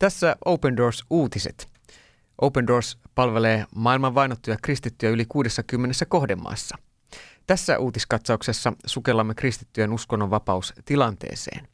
[0.00, 1.68] Tässä Open Doors uutiset.
[2.40, 6.76] Open Doors palvelee maailman vainottuja kristittyjä yli 60 kohdemaassa.
[7.46, 11.68] Tässä uutiskatsauksessa sukellamme kristittyjen uskonnonvapaus tilanteeseen.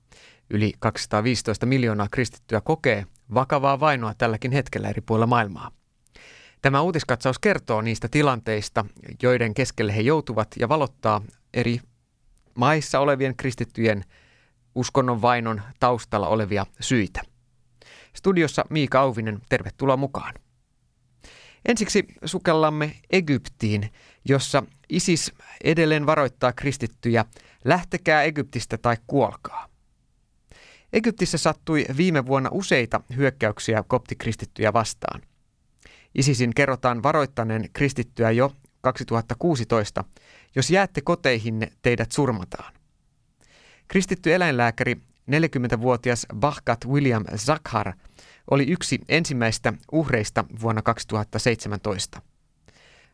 [0.50, 5.70] Yli 215 miljoonaa kristittyä kokee vakavaa vainoa tälläkin hetkellä eri puolilla maailmaa.
[6.62, 8.84] Tämä uutiskatsaus kertoo niistä tilanteista,
[9.22, 11.22] joiden keskelle he joutuvat ja valottaa
[11.54, 11.80] eri
[12.54, 14.04] maissa olevien kristittyjen
[14.74, 17.35] uskonnon vainon taustalla olevia syitä.
[18.16, 20.34] Studiossa Miika Auvinen, tervetuloa mukaan.
[21.64, 23.92] Ensiksi sukellamme Egyptiin,
[24.24, 25.32] jossa ISIS
[25.64, 27.24] edelleen varoittaa kristittyjä,
[27.64, 29.68] lähtekää Egyptistä tai kuolkaa.
[30.92, 35.22] Egyptissä sattui viime vuonna useita hyökkäyksiä koptikristittyjä vastaan.
[36.14, 40.04] ISISin kerrotaan varoittaneen kristittyä jo 2016,
[40.54, 42.74] jos jäätte koteihin, teidät surmataan.
[43.88, 44.96] Kristitty eläinlääkäri
[45.30, 47.92] 40-vuotias Bahkat William Zakhar
[48.50, 52.22] oli yksi ensimmäistä uhreista vuonna 2017.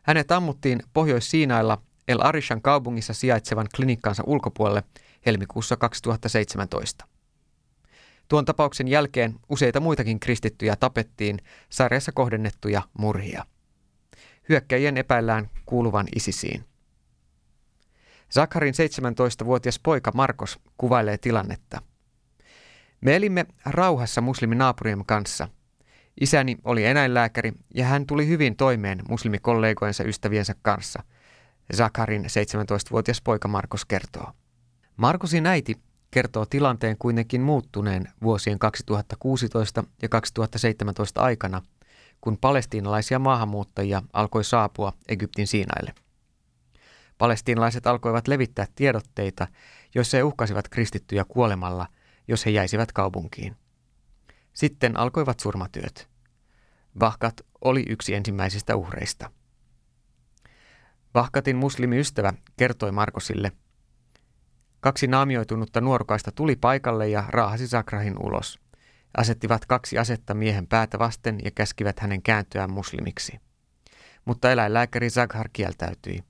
[0.03, 4.83] Hänet ammuttiin Pohjois-Siinailla El Arishan kaupungissa sijaitsevan klinikkansa ulkopuolelle
[5.25, 7.07] helmikuussa 2017.
[8.27, 13.45] Tuon tapauksen jälkeen useita muitakin kristittyjä tapettiin sarjassa kohdennettuja murhia.
[14.49, 16.65] Hyökkäjien epäillään kuuluvan ISISiin.
[18.33, 21.81] Zakharin 17-vuotias poika Markos kuvailee tilannetta.
[23.03, 25.47] Me elimme rauhassa musliminaapuriemme kanssa.
[26.21, 31.03] Isäni oli eläinlääkäri ja hän tuli hyvin toimeen muslimikollegojensa ystäviensä kanssa.
[31.75, 34.31] Zakharin 17-vuotias poika Markos kertoo.
[34.97, 35.75] Markosin äiti
[36.11, 41.61] kertoo tilanteen kuitenkin muuttuneen vuosien 2016 ja 2017 aikana,
[42.21, 45.93] kun palestiinalaisia maahanmuuttajia alkoi saapua Egyptin Siinaille.
[47.17, 49.47] Palestiinalaiset alkoivat levittää tiedotteita,
[49.95, 51.87] joissa he uhkasivat kristittyjä kuolemalla,
[52.27, 53.55] jos he jäisivät kaupunkiin.
[54.53, 56.09] Sitten alkoivat surmatyöt.
[56.99, 59.31] Vahkat oli yksi ensimmäisistä uhreista.
[61.13, 63.51] Vahkatin muslimiystävä kertoi Markosille–
[64.83, 68.59] Kaksi naamioitunutta nuorukaista tuli paikalle ja raahasi Zakrahin ulos.
[69.17, 73.39] Asettivat kaksi asetta miehen päätä vasten ja käskivät hänen kääntyä muslimiksi.
[74.25, 76.23] Mutta eläinlääkäri Zaghar kieltäytyi.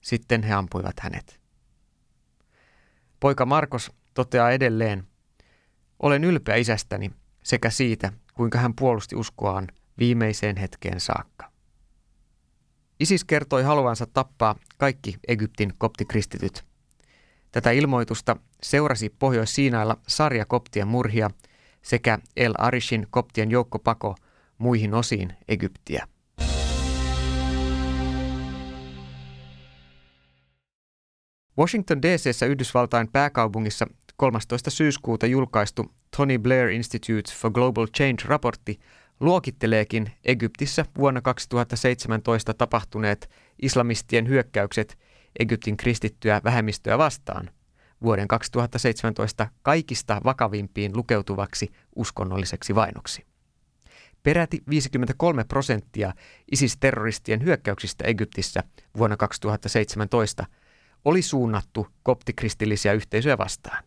[0.00, 1.40] Sitten he ampuivat hänet.
[3.20, 5.06] Poika Markos toteaa edelleen,
[6.02, 7.10] olen ylpeä isästäni
[7.42, 9.68] sekä siitä, kuinka hän puolusti uskoaan
[9.98, 11.50] viimeiseen hetkeen saakka.
[13.00, 16.64] Isis kertoi haluansa tappaa kaikki Egyptin koptikristityt–
[17.56, 21.30] Tätä ilmoitusta seurasi Pohjois-Siinailla sarja koptien murhia
[21.82, 24.14] sekä El Arishin koptien joukkopako
[24.58, 26.08] muihin osiin Egyptiä.
[31.58, 34.70] Washington DCssä Yhdysvaltain pääkaupungissa 13.
[34.70, 38.80] syyskuuta julkaistu Tony Blair Institute for Global Change-raportti
[39.20, 43.30] luokitteleekin Egyptissä vuonna 2017 tapahtuneet
[43.62, 44.98] islamistien hyökkäykset
[45.38, 47.50] Egyptin kristittyä vähemmistöä vastaan
[48.02, 53.26] vuoden 2017 kaikista vakavimpiin lukeutuvaksi uskonnolliseksi vainoksi.
[54.22, 56.12] Peräti 53 prosenttia
[56.52, 58.62] ISIS-terroristien hyökkäyksistä Egyptissä
[58.98, 60.46] vuonna 2017
[61.04, 63.84] oli suunnattu koptikristillisiä yhteisöjä vastaan.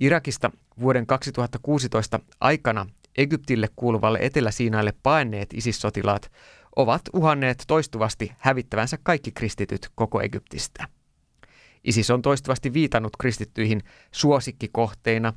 [0.00, 2.86] Irakista vuoden 2016 aikana
[3.16, 6.32] Egyptille kuuluvalle Etelä-Siinaille paenneet ISIS-sotilaat
[6.76, 10.88] ovat uhanneet toistuvasti hävittävänsä kaikki kristityt koko Egyptistä.
[11.84, 15.32] ISIS on toistuvasti viitannut kristittyihin suosikkikohteina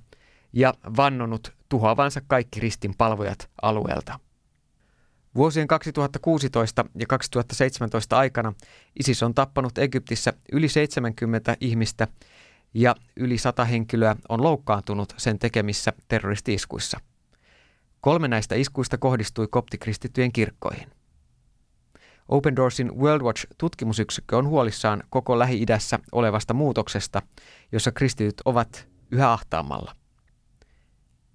[0.54, 4.20] ja vannonut tuhoavansa kaikki ristin palvojat alueelta.
[5.36, 8.54] Vuosien 2016 ja 2017 aikana
[9.00, 12.08] ISIS on tappanut Egyptissä yli 70 ihmistä
[12.74, 17.00] ja yli 100 henkilöä on loukkaantunut sen tekemissä terroristi-iskuissa.
[18.02, 20.88] Kolme näistä iskuista kohdistui koptikristittyjen kirkkoihin.
[22.30, 27.22] Open Doorsin World Watch-tutkimusyksikkö on huolissaan koko Lähi-idässä olevasta muutoksesta,
[27.72, 29.96] jossa kristityt ovat yhä ahtaamalla.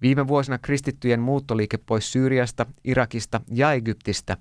[0.01, 4.37] Viime vuosina kristittyjen muuttoliike pois Syyriasta, Irakista ja Egyptistä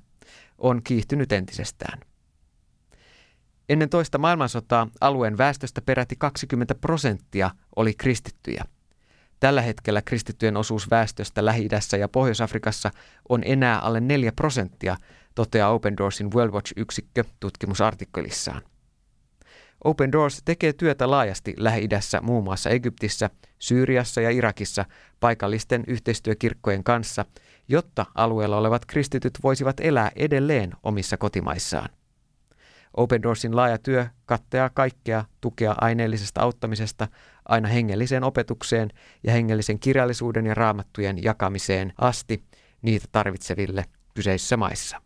[0.58, 2.00] on kiihtynyt entisestään.
[3.68, 8.64] Ennen toista maailmansotaa alueen väestöstä peräti 20 prosenttia oli kristittyjä.
[9.40, 12.90] Tällä hetkellä kristittyjen osuus väestöstä Lähi-idässä ja Pohjois-Afrikassa
[13.28, 14.96] on enää alle 4 prosenttia,
[15.34, 18.62] toteaa Open Doorsin World Watch-yksikkö tutkimusartikkelissaan.
[19.84, 24.84] Open Doors tekee työtä laajasti Lähi-idässä, muun muassa Egyptissä, Syyriassa ja Irakissa
[25.20, 27.24] paikallisten yhteistyökirkkojen kanssa,
[27.68, 31.88] jotta alueella olevat kristityt voisivat elää edelleen omissa kotimaissaan.
[32.96, 37.08] Open Doorsin laaja työ kattaa kaikkea tukea aineellisesta auttamisesta
[37.48, 38.90] aina hengelliseen opetukseen
[39.22, 42.44] ja hengellisen kirjallisuuden ja raamattujen jakamiseen asti
[42.82, 45.02] niitä tarvitseville kyseisissä maissa.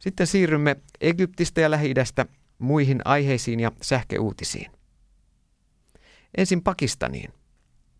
[0.00, 1.94] Sitten siirrymme Egyptistä ja lähi
[2.58, 4.70] muihin aiheisiin ja sähköuutisiin.
[6.36, 7.32] Ensin Pakistaniin.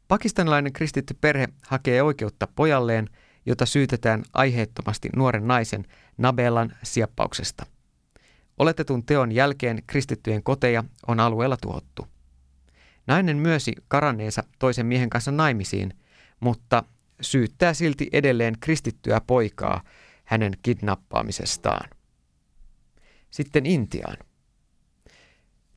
[0.09, 3.09] Pakistanilainen kristitty perhe hakee oikeutta pojalleen,
[3.49, 5.85] jota syytetään aiheettomasti nuoren naisen
[6.19, 7.67] Nabelan sieppauksesta.
[8.59, 12.06] Oletetun teon jälkeen kristittyjen koteja on alueella tuhottu.
[13.06, 15.95] Nainen myösi karanneensa toisen miehen kanssa naimisiin,
[16.41, 16.85] mutta
[17.21, 19.83] syyttää silti edelleen kristittyä poikaa
[20.25, 21.91] hänen kidnappaamisestaan.
[23.31, 24.17] Sitten Intiaan.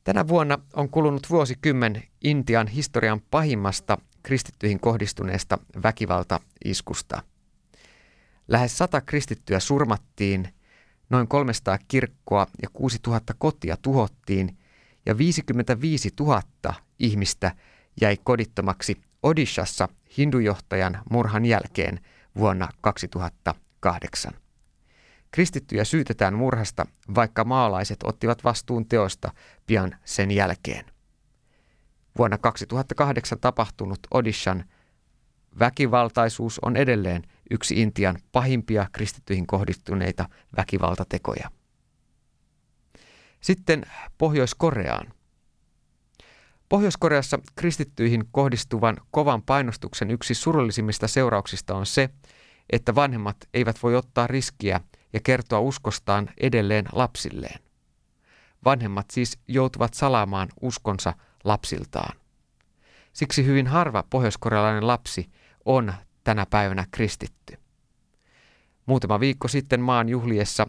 [0.04, 7.24] Tänä vuonna on kulunut vuosikymmen Intian historian pahimmasta kristittyihin kohdistuneesta väkivaltaiskusta.
[8.52, 10.54] Lähes sata kristittyä surmattiin,
[11.10, 14.58] noin 300 kirkkoa ja 6000 kotia tuhottiin
[15.06, 16.42] ja 55 000
[17.00, 17.52] ihmistä
[18.02, 22.00] jäi kodittomaksi Odishassa hindujohtajan murhan jälkeen
[22.38, 24.34] vuonna 2008.
[25.32, 29.32] Kristittyjä syytetään murhasta, vaikka maalaiset ottivat vastuun teosta
[29.68, 30.86] pian sen jälkeen.
[32.18, 34.64] Vuonna 2008 tapahtunut Odishan
[35.60, 41.52] väkivaltaisuus on edelleen yksi Intian pahimpia kristittyihin kohdistuneita väkivaltatekoja.
[43.42, 43.86] Sitten
[44.18, 45.14] Pohjois-Koreaan.
[46.70, 52.10] Pohjois-Koreassa kristittyihin kohdistuvan kovan painostuksen yksi surullisimmista seurauksista on se,
[52.70, 54.82] että vanhemmat eivät voi ottaa riskiä
[55.14, 57.60] ja kertoa uskostaan edelleen lapsilleen.
[58.66, 61.14] Vanhemmat siis joutuvat salaamaan uskonsa
[61.44, 62.18] lapsiltaan.
[63.14, 65.30] Siksi hyvin harva pohjoiskorealainen lapsi
[65.66, 67.58] on tänä päivänä kristitty.
[68.86, 70.68] Muutama viikko sitten maan juhliessa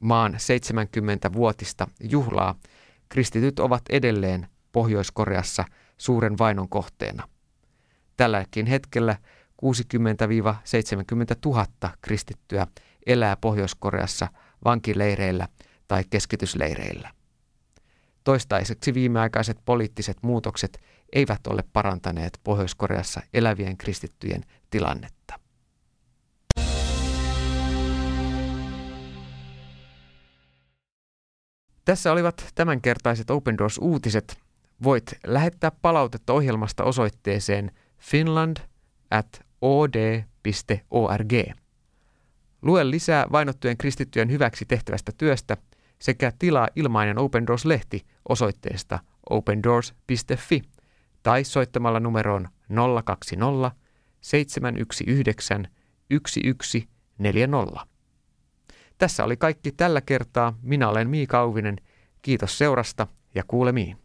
[0.00, 2.54] maan 70-vuotista juhlaa
[3.08, 5.64] kristityt ovat edelleen Pohjois-Koreassa
[5.98, 7.28] suuren vainon kohteena.
[8.16, 9.16] Tälläkin hetkellä
[9.64, 9.66] 60-70
[11.46, 11.66] 000
[12.02, 12.66] kristittyä
[13.06, 14.28] elää Pohjois-Koreassa
[14.64, 15.48] vankileireillä
[15.88, 17.10] tai keskitysleireillä.
[18.24, 20.80] Toistaiseksi viimeaikaiset poliittiset muutokset
[21.12, 25.40] eivät ole parantaneet Pohjois-Koreassa elävien kristittyjen tilannetta.
[31.84, 34.38] Tässä olivat tämänkertaiset Open Doors-uutiset.
[34.82, 38.56] Voit lähettää palautetta ohjelmasta osoitteeseen finland
[39.10, 41.32] at od.org.
[42.62, 45.56] Lue lisää vainottujen kristittyjen hyväksi tehtävästä työstä
[45.98, 48.98] sekä tilaa ilmainen Open Doors-lehti osoitteesta
[49.30, 50.62] opendoors.fi
[51.22, 52.48] tai soittamalla numeroon
[53.04, 53.76] 020
[54.20, 55.70] 719
[56.08, 57.86] 1140.
[58.98, 60.58] Tässä oli kaikki tällä kertaa.
[60.62, 61.76] Minä olen Miika Auvinen.
[62.22, 63.96] Kiitos seurasta ja kuulemiin.